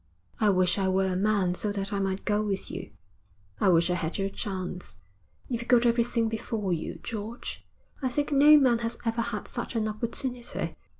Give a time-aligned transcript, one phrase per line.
[0.39, 2.89] I wish I were a man so that I might go with you.
[3.59, 4.95] I wish I had your chance.
[5.47, 7.63] You've got everything before you, George.
[8.01, 10.75] I think no man has ever had such an opportunity.